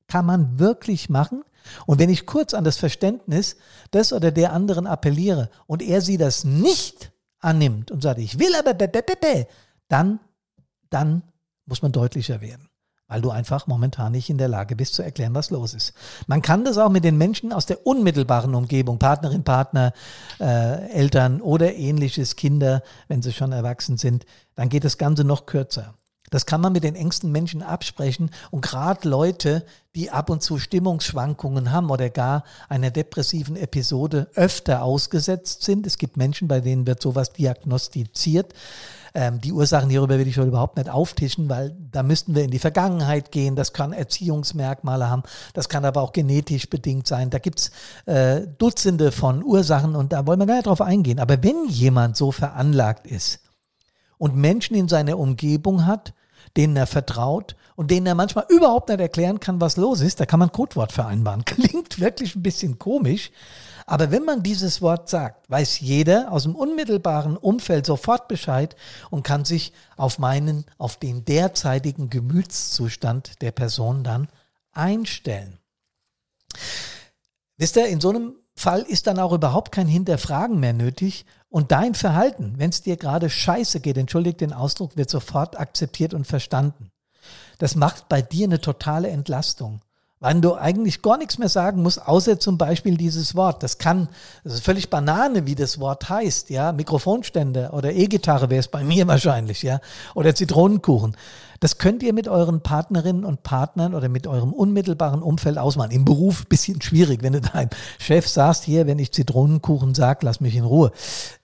kann 0.08 0.26
man 0.26 0.58
wirklich 0.58 1.08
machen. 1.08 1.42
Und 1.84 1.98
wenn 1.98 2.10
ich 2.10 2.26
kurz 2.26 2.54
an 2.54 2.64
das 2.64 2.76
Verständnis 2.76 3.56
des 3.92 4.12
oder 4.12 4.30
der 4.30 4.52
anderen 4.52 4.86
appelliere 4.86 5.50
und 5.66 5.82
er 5.82 6.00
sie 6.00 6.16
das 6.16 6.44
nicht 6.44 7.12
annimmt 7.40 7.90
und 7.90 8.02
sagt, 8.02 8.20
ich 8.20 8.38
will 8.38 8.54
aber, 8.54 8.74
dann, 9.88 10.20
dann 10.90 11.22
muss 11.64 11.82
man 11.82 11.92
deutlicher 11.92 12.40
werden 12.40 12.68
weil 13.08 13.20
du 13.20 13.30
einfach 13.30 13.66
momentan 13.66 14.12
nicht 14.12 14.30
in 14.30 14.38
der 14.38 14.48
Lage 14.48 14.74
bist 14.74 14.94
zu 14.94 15.02
erklären, 15.02 15.34
was 15.34 15.50
los 15.50 15.74
ist. 15.74 15.94
Man 16.26 16.42
kann 16.42 16.64
das 16.64 16.78
auch 16.78 16.90
mit 16.90 17.04
den 17.04 17.16
Menschen 17.16 17.52
aus 17.52 17.66
der 17.66 17.86
unmittelbaren 17.86 18.54
Umgebung, 18.54 18.98
Partnerin, 18.98 19.44
Partner, 19.44 19.92
äh, 20.40 20.90
Eltern 20.90 21.40
oder 21.40 21.74
ähnliches, 21.74 22.36
Kinder, 22.36 22.82
wenn 23.08 23.22
sie 23.22 23.32
schon 23.32 23.52
erwachsen 23.52 23.96
sind, 23.96 24.26
dann 24.54 24.68
geht 24.68 24.84
das 24.84 24.98
Ganze 24.98 25.24
noch 25.24 25.46
kürzer. 25.46 25.94
Das 26.30 26.46
kann 26.46 26.60
man 26.60 26.72
mit 26.72 26.84
den 26.84 26.94
engsten 26.94 27.30
Menschen 27.32 27.62
absprechen 27.62 28.30
und 28.50 28.62
gerade 28.62 29.08
Leute, 29.08 29.64
die 29.94 30.10
ab 30.10 30.28
und 30.28 30.42
zu 30.42 30.58
Stimmungsschwankungen 30.58 31.72
haben 31.72 31.90
oder 31.90 32.10
gar 32.10 32.44
einer 32.68 32.90
depressiven 32.90 33.56
Episode 33.56 34.28
öfter 34.34 34.82
ausgesetzt 34.82 35.62
sind. 35.62 35.86
Es 35.86 35.96
gibt 35.96 36.18
Menschen, 36.18 36.48
bei 36.48 36.60
denen 36.60 36.86
wird 36.86 37.00
sowas 37.00 37.32
diagnostiziert. 37.32 38.52
Ähm, 39.14 39.40
die 39.40 39.52
Ursachen 39.52 39.88
hierüber 39.88 40.18
will 40.18 40.28
ich 40.28 40.36
heute 40.36 40.48
überhaupt 40.48 40.76
nicht 40.76 40.90
auftischen, 40.90 41.48
weil 41.48 41.74
da 41.90 42.02
müssten 42.02 42.34
wir 42.34 42.44
in 42.44 42.50
die 42.50 42.58
Vergangenheit 42.58 43.32
gehen. 43.32 43.56
Das 43.56 43.72
kann 43.72 43.94
Erziehungsmerkmale 43.94 45.08
haben, 45.08 45.22
das 45.54 45.70
kann 45.70 45.86
aber 45.86 46.02
auch 46.02 46.12
genetisch 46.12 46.68
bedingt 46.68 47.06
sein. 47.06 47.30
Da 47.30 47.38
gibt's 47.38 47.70
äh, 48.04 48.42
Dutzende 48.58 49.12
von 49.12 49.42
Ursachen 49.42 49.96
und 49.96 50.12
da 50.12 50.26
wollen 50.26 50.38
wir 50.38 50.46
gar 50.46 50.56
nicht 50.56 50.66
drauf 50.66 50.82
eingehen. 50.82 51.18
Aber 51.18 51.42
wenn 51.42 51.66
jemand 51.68 52.18
so 52.18 52.30
veranlagt 52.32 53.06
ist 53.06 53.45
und 54.18 54.36
Menschen 54.36 54.76
in 54.76 54.88
seiner 54.88 55.18
Umgebung 55.18 55.86
hat, 55.86 56.14
denen 56.56 56.76
er 56.76 56.86
vertraut 56.86 57.56
und 57.74 57.90
denen 57.90 58.06
er 58.06 58.14
manchmal 58.14 58.46
überhaupt 58.48 58.88
nicht 58.88 59.00
erklären 59.00 59.40
kann, 59.40 59.60
was 59.60 59.76
los 59.76 60.00
ist, 60.00 60.20
da 60.20 60.26
kann 60.26 60.40
man 60.40 60.52
Codewort 60.52 60.92
vereinbaren. 60.92 61.44
Klingt 61.44 62.00
wirklich 62.00 62.34
ein 62.34 62.42
bisschen 62.42 62.78
komisch, 62.78 63.30
aber 63.86 64.10
wenn 64.10 64.24
man 64.24 64.42
dieses 64.42 64.82
Wort 64.82 65.08
sagt, 65.08 65.48
weiß 65.48 65.80
jeder 65.80 66.32
aus 66.32 66.42
dem 66.42 66.56
unmittelbaren 66.56 67.36
Umfeld 67.36 67.86
sofort 67.86 68.26
Bescheid 68.26 68.74
und 69.10 69.22
kann 69.22 69.44
sich 69.44 69.72
auf 69.96 70.18
meinen, 70.18 70.64
auf 70.76 70.96
den 70.96 71.24
derzeitigen 71.24 72.10
Gemütszustand 72.10 73.42
der 73.42 73.52
Person 73.52 74.02
dann 74.02 74.28
einstellen. 74.72 75.58
Wisst 77.58 77.76
ihr, 77.76 77.86
in 77.86 78.00
so 78.00 78.10
einem 78.10 78.34
Fall 78.56 78.82
ist 78.82 79.06
dann 79.06 79.18
auch 79.18 79.32
überhaupt 79.32 79.70
kein 79.70 79.86
Hinterfragen 79.86 80.58
mehr 80.58 80.72
nötig 80.72 81.24
und 81.56 81.72
dein 81.72 81.94
Verhalten, 81.94 82.52
wenn 82.58 82.68
es 82.68 82.82
dir 82.82 82.98
gerade 82.98 83.30
scheiße 83.30 83.80
geht, 83.80 83.96
entschuldigt 83.96 84.42
den 84.42 84.52
Ausdruck, 84.52 84.94
wird 84.98 85.08
sofort 85.08 85.58
akzeptiert 85.58 86.12
und 86.12 86.26
verstanden. 86.26 86.90
Das 87.56 87.76
macht 87.76 88.10
bei 88.10 88.20
dir 88.20 88.44
eine 88.44 88.60
totale 88.60 89.08
Entlastung 89.08 89.80
wann 90.20 90.40
du 90.40 90.54
eigentlich 90.54 91.02
gar 91.02 91.18
nichts 91.18 91.38
mehr 91.38 91.48
sagen 91.48 91.82
musst, 91.82 92.06
außer 92.06 92.40
zum 92.40 92.56
Beispiel 92.58 92.96
dieses 92.96 93.34
Wort. 93.34 93.62
Das 93.62 93.78
kann, 93.78 94.08
das 94.44 94.54
ist 94.54 94.64
völlig 94.64 94.88
Banane, 94.88 95.46
wie 95.46 95.54
das 95.54 95.78
Wort 95.78 96.08
heißt, 96.08 96.50
ja. 96.50 96.72
Mikrofonständer 96.72 97.74
oder 97.74 97.92
E-Gitarre 97.92 98.50
wäre 98.50 98.60
es 98.60 98.68
bei 98.68 98.82
mir 98.82 99.06
wahrscheinlich, 99.06 99.62
ja. 99.62 99.80
Oder 100.14 100.34
Zitronenkuchen. 100.34 101.16
Das 101.60 101.78
könnt 101.78 102.02
ihr 102.02 102.12
mit 102.12 102.28
euren 102.28 102.60
Partnerinnen 102.60 103.24
und 103.24 103.42
Partnern 103.42 103.94
oder 103.94 104.08
mit 104.08 104.26
eurem 104.26 104.52
unmittelbaren 104.52 105.22
Umfeld 105.22 105.58
ausmachen. 105.58 105.90
Im 105.90 106.04
Beruf 106.04 106.46
bisschen 106.46 106.80
schwierig, 106.82 107.22
wenn 107.22 107.34
du 107.34 107.40
deinem 107.40 107.70
Chef 107.98 108.28
sagst, 108.28 108.64
hier, 108.64 108.86
wenn 108.86 108.98
ich 108.98 109.12
Zitronenkuchen 109.12 109.94
sag, 109.94 110.22
lass 110.22 110.40
mich 110.40 110.56
in 110.56 110.64
Ruhe. 110.64 110.92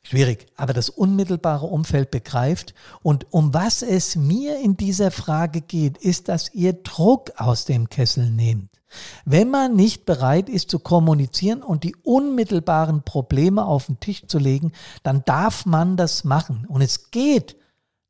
Schwierig. 0.02 0.46
Aber 0.56 0.72
das 0.72 0.88
unmittelbare 0.88 1.66
Umfeld 1.66 2.10
begreift. 2.10 2.74
Und 3.02 3.26
um 3.30 3.54
was 3.54 3.82
es 3.82 4.16
mir 4.16 4.58
in 4.58 4.76
dieser 4.76 5.10
Frage 5.10 5.60
geht, 5.60 5.98
ist, 5.98 6.28
dass 6.28 6.52
ihr 6.54 6.72
Druck 6.72 7.32
aus 7.36 7.64
dem 7.64 7.88
Kessel 7.88 8.30
nehmt. 8.30 8.70
Wenn 9.24 9.50
man 9.50 9.74
nicht 9.74 10.04
bereit 10.04 10.48
ist 10.48 10.70
zu 10.70 10.78
kommunizieren 10.78 11.62
und 11.62 11.84
die 11.84 11.96
unmittelbaren 12.02 13.02
Probleme 13.02 13.64
auf 13.64 13.86
den 13.86 14.00
Tisch 14.00 14.26
zu 14.26 14.38
legen, 14.38 14.72
dann 15.02 15.24
darf 15.24 15.66
man 15.66 15.96
das 15.96 16.24
machen. 16.24 16.66
Und 16.68 16.82
es 16.82 17.10
geht 17.10 17.56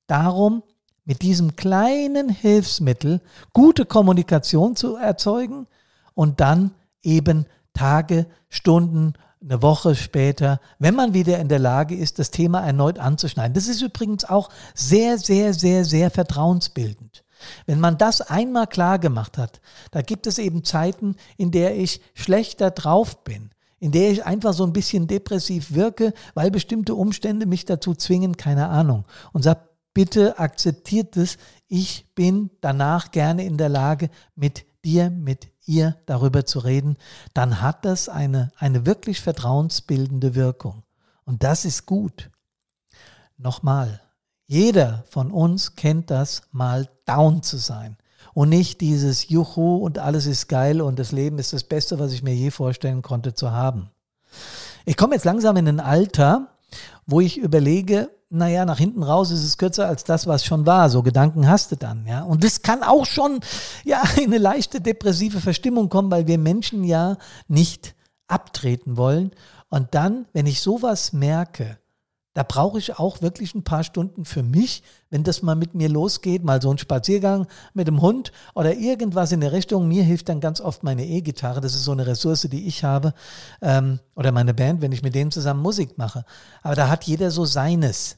darum, 0.06 0.62
mit 1.04 1.22
diesem 1.22 1.56
kleinen 1.56 2.28
Hilfsmittel 2.28 3.20
gute 3.52 3.84
Kommunikation 3.84 4.76
zu 4.76 4.96
erzeugen 4.96 5.66
und 6.14 6.40
dann 6.40 6.72
eben 7.02 7.46
Tage, 7.74 8.26
Stunden, 8.48 9.14
eine 9.42 9.60
Woche 9.62 9.94
später, 9.94 10.60
wenn 10.78 10.94
man 10.94 11.14
wieder 11.14 11.38
in 11.38 11.48
der 11.48 11.58
Lage 11.58 11.96
ist, 11.96 12.18
das 12.18 12.30
Thema 12.30 12.60
erneut 12.60 12.98
anzuschneiden. 12.98 13.54
Das 13.54 13.66
ist 13.66 13.82
übrigens 13.82 14.24
auch 14.24 14.50
sehr, 14.74 15.18
sehr, 15.18 15.52
sehr, 15.52 15.84
sehr 15.84 16.10
vertrauensbildend. 16.10 17.24
Wenn 17.66 17.80
man 17.80 17.98
das 17.98 18.20
einmal 18.20 18.68
klar 18.68 19.00
gemacht 19.00 19.36
hat, 19.36 19.60
da 19.90 20.02
gibt 20.02 20.28
es 20.28 20.38
eben 20.38 20.62
Zeiten, 20.62 21.16
in 21.36 21.50
der 21.50 21.76
ich 21.76 22.00
schlechter 22.14 22.70
drauf 22.70 23.24
bin, 23.24 23.50
in 23.80 23.90
der 23.90 24.12
ich 24.12 24.24
einfach 24.24 24.52
so 24.52 24.64
ein 24.64 24.72
bisschen 24.72 25.08
depressiv 25.08 25.72
wirke, 25.72 26.14
weil 26.34 26.52
bestimmte 26.52 26.94
Umstände 26.94 27.46
mich 27.46 27.64
dazu 27.64 27.94
zwingen, 27.94 28.36
keine 28.36 28.68
Ahnung. 28.68 29.06
Und 29.32 29.42
sagt, 29.42 29.71
bitte 29.94 30.38
akzeptiert 30.38 31.16
es, 31.16 31.38
ich 31.68 32.06
bin 32.14 32.50
danach 32.60 33.10
gerne 33.10 33.44
in 33.44 33.56
der 33.56 33.68
Lage, 33.68 34.10
mit 34.34 34.64
dir, 34.84 35.10
mit 35.10 35.48
ihr 35.66 35.96
darüber 36.06 36.44
zu 36.44 36.58
reden, 36.58 36.96
dann 37.34 37.60
hat 37.60 37.84
das 37.84 38.08
eine, 38.08 38.52
eine 38.56 38.84
wirklich 38.86 39.20
vertrauensbildende 39.20 40.34
Wirkung. 40.34 40.82
Und 41.24 41.42
das 41.42 41.64
ist 41.64 41.86
gut. 41.86 42.30
Nochmal, 43.36 44.00
jeder 44.46 45.04
von 45.08 45.30
uns 45.30 45.76
kennt 45.76 46.10
das, 46.10 46.42
mal 46.50 46.88
down 47.06 47.42
zu 47.42 47.56
sein. 47.56 47.96
Und 48.34 48.48
nicht 48.48 48.80
dieses 48.80 49.28
Juhu 49.28 49.76
und 49.76 49.98
alles 49.98 50.26
ist 50.26 50.48
geil 50.48 50.80
und 50.80 50.98
das 50.98 51.12
Leben 51.12 51.38
ist 51.38 51.52
das 51.52 51.64
Beste, 51.64 51.98
was 51.98 52.12
ich 52.12 52.22
mir 52.22 52.34
je 52.34 52.50
vorstellen 52.50 53.02
konnte 53.02 53.34
zu 53.34 53.50
haben. 53.50 53.90
Ich 54.84 54.96
komme 54.96 55.14
jetzt 55.14 55.24
langsam 55.24 55.56
in 55.56 55.68
ein 55.68 55.80
Alter, 55.80 56.51
wo 57.06 57.20
ich 57.20 57.38
überlege, 57.38 58.10
naja, 58.30 58.64
nach 58.64 58.78
hinten 58.78 59.02
raus 59.02 59.30
ist 59.30 59.44
es 59.44 59.58
kürzer 59.58 59.86
als 59.86 60.04
das, 60.04 60.26
was 60.26 60.44
schon 60.44 60.64
war. 60.64 60.88
So 60.88 61.02
Gedanken 61.02 61.48
hast 61.48 61.70
du 61.70 61.76
dann, 61.76 62.06
ja. 62.06 62.22
Und 62.22 62.44
das 62.44 62.62
kann 62.62 62.82
auch 62.82 63.04
schon, 63.04 63.40
ja, 63.84 64.02
in 64.16 64.26
eine 64.26 64.38
leichte 64.38 64.80
depressive 64.80 65.40
Verstimmung 65.40 65.88
kommen, 65.88 66.10
weil 66.10 66.26
wir 66.26 66.38
Menschen 66.38 66.84
ja 66.84 67.18
nicht 67.48 67.94
abtreten 68.28 68.96
wollen. 68.96 69.32
Und 69.68 69.94
dann, 69.94 70.26
wenn 70.32 70.46
ich 70.46 70.60
sowas 70.60 71.12
merke, 71.12 71.78
da 72.34 72.42
brauche 72.42 72.78
ich 72.78 72.98
auch 72.98 73.20
wirklich 73.20 73.54
ein 73.54 73.64
paar 73.64 73.84
Stunden 73.84 74.24
für 74.24 74.42
mich, 74.42 74.82
wenn 75.10 75.22
das 75.22 75.42
mal 75.42 75.54
mit 75.54 75.74
mir 75.74 75.88
losgeht, 75.88 76.44
mal 76.44 76.62
so 76.62 76.70
ein 76.70 76.78
Spaziergang 76.78 77.46
mit 77.74 77.88
dem 77.88 78.00
Hund 78.00 78.32
oder 78.54 78.74
irgendwas 78.74 79.32
in 79.32 79.40
der 79.40 79.52
Richtung. 79.52 79.86
Mir 79.86 80.02
hilft 80.02 80.30
dann 80.30 80.40
ganz 80.40 80.60
oft 80.60 80.82
meine 80.82 81.04
E-Gitarre, 81.04 81.60
das 81.60 81.74
ist 81.74 81.84
so 81.84 81.92
eine 81.92 82.06
Ressource, 82.06 82.48
die 82.50 82.66
ich 82.66 82.84
habe, 82.84 83.12
ähm, 83.60 84.00
oder 84.14 84.32
meine 84.32 84.54
Band, 84.54 84.80
wenn 84.80 84.92
ich 84.92 85.02
mit 85.02 85.14
denen 85.14 85.30
zusammen 85.30 85.60
Musik 85.60 85.98
mache. 85.98 86.24
Aber 86.62 86.74
da 86.74 86.88
hat 86.88 87.04
jeder 87.04 87.30
so 87.30 87.44
seines. 87.44 88.16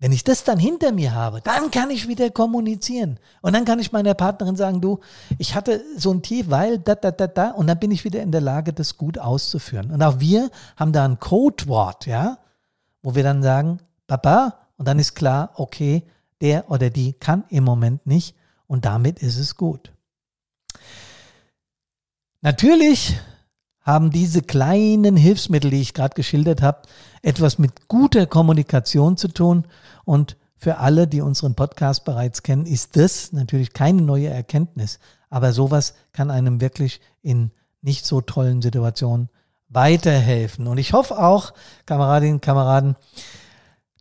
Wenn 0.00 0.12
ich 0.12 0.22
das 0.22 0.44
dann 0.44 0.60
hinter 0.60 0.92
mir 0.92 1.12
habe, 1.12 1.40
dann 1.42 1.72
kann 1.72 1.90
ich 1.90 2.06
wieder 2.06 2.30
kommunizieren. 2.30 3.18
Und 3.42 3.52
dann 3.52 3.64
kann 3.64 3.80
ich 3.80 3.90
meiner 3.90 4.14
Partnerin 4.14 4.54
sagen, 4.54 4.80
du, 4.80 5.00
ich 5.38 5.56
hatte 5.56 5.82
so 5.96 6.12
ein 6.12 6.22
Tief, 6.22 6.50
weil 6.50 6.78
da, 6.78 6.94
da, 6.94 7.10
da, 7.10 7.26
da. 7.26 7.50
Und 7.50 7.66
dann 7.66 7.80
bin 7.80 7.90
ich 7.90 8.04
wieder 8.04 8.22
in 8.22 8.30
der 8.30 8.40
Lage, 8.40 8.72
das 8.72 8.96
gut 8.96 9.18
auszuführen. 9.18 9.90
Und 9.90 10.00
auch 10.02 10.20
wir 10.20 10.50
haben 10.76 10.92
da 10.92 11.04
ein 11.04 11.18
Codewort, 11.18 12.06
ja, 12.06 12.38
wo 13.02 13.14
wir 13.14 13.22
dann 13.22 13.42
sagen, 13.42 13.80
Papa, 14.06 14.66
und 14.76 14.86
dann 14.86 14.98
ist 14.98 15.14
klar, 15.14 15.50
okay, 15.54 16.04
der 16.40 16.70
oder 16.70 16.90
die 16.90 17.12
kann 17.14 17.44
im 17.48 17.64
Moment 17.64 18.06
nicht. 18.06 18.34
Und 18.66 18.84
damit 18.84 19.20
ist 19.20 19.38
es 19.38 19.56
gut. 19.56 19.92
Natürlich 22.40 23.18
haben 23.80 24.10
diese 24.10 24.42
kleinen 24.42 25.16
Hilfsmittel, 25.16 25.70
die 25.70 25.80
ich 25.80 25.94
gerade 25.94 26.14
geschildert 26.14 26.62
habe, 26.62 26.82
etwas 27.22 27.58
mit 27.58 27.88
guter 27.88 28.26
Kommunikation 28.26 29.16
zu 29.16 29.28
tun. 29.28 29.66
Und 30.04 30.36
für 30.56 30.78
alle, 30.78 31.08
die 31.08 31.22
unseren 31.22 31.54
Podcast 31.54 32.04
bereits 32.04 32.42
kennen, 32.42 32.66
ist 32.66 32.96
das 32.96 33.32
natürlich 33.32 33.72
keine 33.72 34.02
neue 34.02 34.28
Erkenntnis. 34.28 34.98
Aber 35.30 35.52
sowas 35.52 35.94
kann 36.12 36.30
einem 36.30 36.60
wirklich 36.60 37.00
in 37.22 37.50
nicht 37.80 38.06
so 38.06 38.20
tollen 38.20 38.60
Situationen 38.60 39.30
weiterhelfen. 39.68 40.66
Und 40.66 40.78
ich 40.78 40.92
hoffe 40.92 41.18
auch, 41.18 41.52
Kameradinnen 41.86 42.36
und 42.36 42.42
Kameraden, 42.42 42.96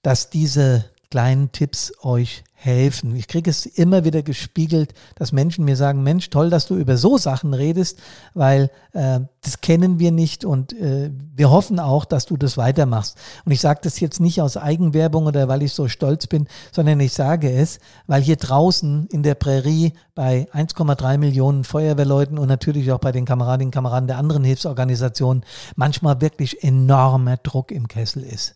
dass 0.01 0.29
diese 0.29 0.85
kleinen 1.09 1.51
Tipps 1.51 1.93
euch 2.01 2.43
helfen. 2.59 3.15
Ich 3.15 3.27
kriege 3.27 3.51
es 3.51 3.67
immer 3.67 4.03
wieder 4.03 4.23
gespiegelt, 4.23 4.95
dass 5.13 5.31
Menschen 5.31 5.63
mir 5.63 5.75
sagen, 5.75 6.01
Mensch, 6.01 6.31
toll, 6.31 6.49
dass 6.49 6.65
du 6.65 6.75
über 6.75 6.97
so 6.97 7.19
Sachen 7.19 7.53
redest, 7.53 7.99
weil 8.33 8.71
äh, 8.93 9.19
das 9.41 9.61
kennen 9.61 9.99
wir 9.99 10.11
nicht 10.11 10.43
und 10.43 10.73
äh, 10.73 11.11
wir 11.35 11.51
hoffen 11.51 11.79
auch, 11.79 12.03
dass 12.03 12.25
du 12.25 12.35
das 12.35 12.57
weitermachst. 12.57 13.15
Und 13.45 13.51
ich 13.51 13.61
sage 13.61 13.81
das 13.83 13.99
jetzt 13.99 14.19
nicht 14.19 14.41
aus 14.41 14.57
Eigenwerbung 14.57 15.27
oder 15.27 15.47
weil 15.47 15.61
ich 15.61 15.73
so 15.73 15.87
stolz 15.87 16.25
bin, 16.25 16.47
sondern 16.71 16.99
ich 16.99 17.13
sage 17.13 17.51
es, 17.51 17.77
weil 18.07 18.23
hier 18.23 18.37
draußen 18.37 19.05
in 19.11 19.21
der 19.21 19.35
Prärie 19.35 19.93
bei 20.15 20.47
1,3 20.51 21.19
Millionen 21.19 21.63
Feuerwehrleuten 21.63 22.39
und 22.39 22.47
natürlich 22.47 22.91
auch 22.91 22.99
bei 22.99 23.11
den 23.11 23.25
Kameradinnen 23.25 23.67
und 23.67 23.75
Kameraden 23.75 24.07
der 24.07 24.17
anderen 24.17 24.43
Hilfsorganisationen 24.43 25.45
manchmal 25.75 26.21
wirklich 26.21 26.63
enormer 26.63 27.37
Druck 27.37 27.71
im 27.71 27.87
Kessel 27.87 28.23
ist. 28.23 28.55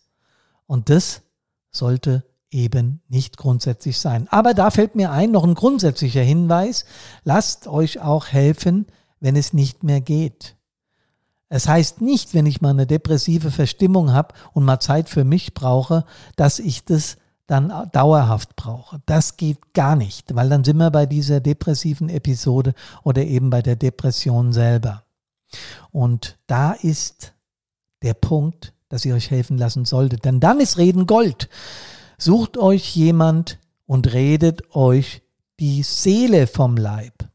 Und 0.65 0.89
das 0.89 1.21
sollte 1.69 2.23
eben 2.51 3.01
nicht 3.07 3.37
grundsätzlich 3.37 3.99
sein. 3.99 4.27
Aber 4.29 4.53
da 4.53 4.69
fällt 4.69 4.95
mir 4.95 5.11
ein, 5.11 5.31
noch 5.31 5.43
ein 5.43 5.55
grundsätzlicher 5.55 6.21
Hinweis, 6.21 6.85
lasst 7.23 7.67
euch 7.67 8.01
auch 8.01 8.27
helfen, 8.27 8.85
wenn 9.19 9.35
es 9.35 9.53
nicht 9.53 9.83
mehr 9.83 10.01
geht. 10.01 10.55
Es 11.49 11.67
heißt 11.67 12.01
nicht, 12.01 12.33
wenn 12.33 12.45
ich 12.45 12.61
mal 12.61 12.69
eine 12.69 12.87
depressive 12.87 13.51
Verstimmung 13.51 14.13
habe 14.13 14.33
und 14.53 14.63
mal 14.63 14.79
Zeit 14.79 15.09
für 15.09 15.23
mich 15.23 15.53
brauche, 15.53 16.05
dass 16.35 16.59
ich 16.59 16.85
das 16.85 17.17
dann 17.47 17.89
dauerhaft 17.91 18.55
brauche. 18.55 19.01
Das 19.05 19.35
geht 19.35 19.73
gar 19.73 19.97
nicht, 19.97 20.33
weil 20.35 20.47
dann 20.47 20.63
sind 20.63 20.77
wir 20.77 20.91
bei 20.91 21.05
dieser 21.05 21.41
depressiven 21.41 22.07
Episode 22.07 22.73
oder 23.03 23.23
eben 23.23 23.49
bei 23.49 23.61
der 23.61 23.75
Depression 23.75 24.53
selber. 24.53 25.03
Und 25.91 26.37
da 26.47 26.71
ist 26.71 27.33
der 28.01 28.13
Punkt, 28.13 28.73
dass 28.87 29.03
ihr 29.03 29.15
euch 29.15 29.31
helfen 29.31 29.57
lassen 29.57 29.83
solltet. 29.83 30.23
Denn 30.23 30.39
dann 30.39 30.59
ist 30.61 30.77
Reden 30.77 31.07
Gold. 31.07 31.49
Sucht 32.23 32.59
euch 32.59 32.95
jemand 32.95 33.57
und 33.87 34.13
redet 34.13 34.75
euch 34.75 35.23
die 35.59 35.81
Seele 35.81 36.45
vom 36.45 36.77
Leib. 36.77 37.27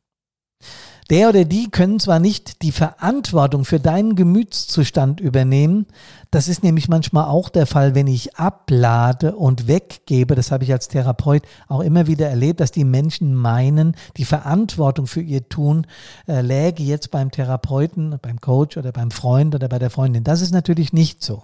Der 1.10 1.28
oder 1.28 1.44
die 1.44 1.72
können 1.72 1.98
zwar 1.98 2.20
nicht 2.20 2.62
die 2.62 2.70
Verantwortung 2.70 3.64
für 3.64 3.80
deinen 3.80 4.14
Gemütszustand 4.14 5.18
übernehmen, 5.18 5.86
das 6.30 6.46
ist 6.46 6.62
nämlich 6.62 6.88
manchmal 6.88 7.24
auch 7.24 7.48
der 7.48 7.66
Fall, 7.66 7.96
wenn 7.96 8.06
ich 8.06 8.36
ablade 8.36 9.34
und 9.34 9.66
weggebe, 9.66 10.36
das 10.36 10.52
habe 10.52 10.62
ich 10.62 10.70
als 10.70 10.86
Therapeut 10.86 11.42
auch 11.66 11.80
immer 11.80 12.06
wieder 12.06 12.28
erlebt, 12.28 12.60
dass 12.60 12.70
die 12.70 12.84
Menschen 12.84 13.34
meinen, 13.34 13.96
die 14.16 14.24
Verantwortung 14.24 15.08
für 15.08 15.20
ihr 15.20 15.48
Tun 15.48 15.88
äh, 16.28 16.42
läge 16.42 16.84
jetzt 16.84 17.10
beim 17.10 17.32
Therapeuten, 17.32 18.20
beim 18.22 18.40
Coach 18.40 18.76
oder 18.76 18.92
beim 18.92 19.10
Freund 19.10 19.56
oder 19.56 19.68
bei 19.68 19.80
der 19.80 19.90
Freundin. 19.90 20.22
Das 20.22 20.42
ist 20.42 20.52
natürlich 20.52 20.92
nicht 20.92 21.24
so. 21.24 21.42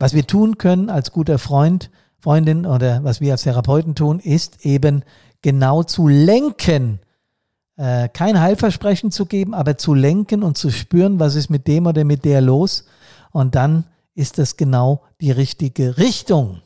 Was 0.00 0.14
wir 0.14 0.26
tun 0.26 0.58
können 0.58 0.90
als 0.90 1.12
guter 1.12 1.38
Freund, 1.38 1.90
Freundin 2.26 2.66
oder 2.66 3.04
was 3.04 3.20
wir 3.20 3.30
als 3.30 3.42
Therapeuten 3.42 3.94
tun, 3.94 4.18
ist 4.18 4.66
eben 4.66 5.04
genau 5.42 5.84
zu 5.84 6.08
lenken. 6.08 6.98
Äh, 7.76 8.08
kein 8.08 8.40
Heilversprechen 8.40 9.12
zu 9.12 9.26
geben, 9.26 9.54
aber 9.54 9.78
zu 9.78 9.94
lenken 9.94 10.42
und 10.42 10.58
zu 10.58 10.70
spüren, 10.70 11.20
was 11.20 11.36
ist 11.36 11.50
mit 11.50 11.68
dem 11.68 11.86
oder 11.86 12.02
mit 12.02 12.24
der 12.24 12.40
los. 12.40 12.84
Und 13.30 13.54
dann 13.54 13.84
ist 14.16 14.38
das 14.38 14.56
genau 14.56 15.04
die 15.20 15.30
richtige 15.30 15.98
Richtung. 15.98 16.62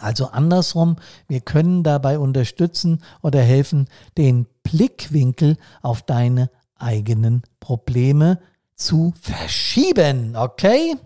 Also 0.00 0.26
andersrum, 0.26 0.98
wir 1.26 1.40
können 1.40 1.82
dabei 1.82 2.20
unterstützen 2.20 3.02
oder 3.22 3.40
helfen, 3.40 3.88
den 4.16 4.46
Blickwinkel 4.62 5.56
auf 5.82 6.02
deine 6.02 6.48
eigenen 6.76 7.42
Probleme 7.58 8.38
zu 8.80 9.12
verschieben. 9.20 10.36
Okay? 10.36 10.96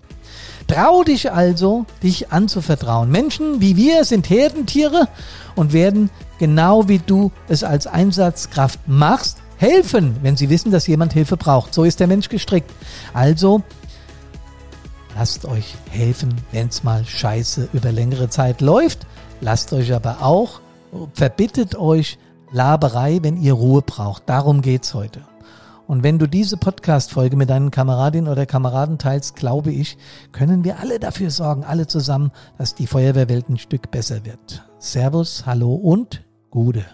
Trau 0.67 1.03
dich 1.05 1.31
also, 1.31 1.85
dich 2.03 2.33
anzuvertrauen. 2.33 3.11
Menschen 3.11 3.61
wie 3.61 3.77
wir 3.77 4.05
sind 4.05 4.31
Herdentiere 4.31 5.09
und 5.55 5.73
werden 5.73 6.11
genau 6.39 6.89
wie 6.89 6.99
du 6.99 7.33
es 7.49 7.63
als 7.63 7.87
Einsatzkraft 7.87 8.81
machst, 8.87 9.39
helfen, 9.57 10.17
wenn 10.23 10.37
sie 10.37 10.49
wissen, 10.51 10.73
dass 10.73 10.87
jemand 10.87 11.13
Hilfe 11.13 11.37
braucht. 11.37 11.75
So 11.75 11.85
ist 11.85 12.01
der 12.01 12.07
Mensch 12.07 12.29
gestrickt. 12.29 12.71
Also 13.13 13.63
lasst 15.17 15.45
euch 15.45 15.75
helfen, 15.91 16.35
wenn 16.53 16.69
es 16.69 16.83
mal 16.83 17.05
scheiße 17.05 17.69
über 17.73 17.93
längere 17.93 18.31
Zeit 18.31 18.61
läuft. 18.61 19.01
Lasst 19.41 19.73
euch 19.73 19.93
aber 19.93 20.23
auch, 20.23 20.61
verbittet 21.13 21.77
euch 21.77 22.19
Laberei, 22.53 23.19
wenn 23.21 23.37
ihr 23.37 23.53
Ruhe 23.53 23.83
braucht. 23.83 24.23
Darum 24.27 24.63
geht's 24.63 24.95
heute. 24.95 25.23
Und 25.87 26.03
wenn 26.03 26.19
du 26.19 26.27
diese 26.27 26.57
Podcast-Folge 26.57 27.37
mit 27.37 27.51
deinen 27.51 27.71
Kameradinnen 27.71 28.31
oder 28.31 28.47
Kameraden 28.47 28.99
teilst, 28.99 29.37
glaube 29.37 29.71
ich, 29.71 29.99
können 30.33 30.65
wir 30.65 30.81
alle 30.81 30.99
dafür 30.99 31.31
sorgen, 31.31 31.65
alle 31.65 31.87
zusammen, 31.87 32.33
dass 32.57 32.75
die 32.75 32.87
Feuerwehrwelt 32.87 33.49
ein 33.51 33.59
Stück 33.59 33.91
besser 33.91 34.25
wird. 34.25 34.65
Servus, 34.79 35.45
hallo 35.47 35.75
und 35.75 36.25
Gude. 36.51 36.85